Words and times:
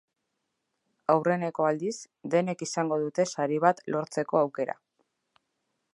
Aurreneko 1.15 1.67
aldiz, 1.71 1.93
denek 2.37 2.65
izango 2.69 2.99
dute 3.05 3.29
sari 3.35 3.61
bat 3.67 3.85
lortzeko 3.97 4.41
aukera. 4.45 4.79